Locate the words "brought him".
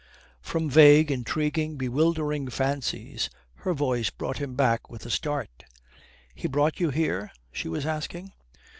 4.09-4.55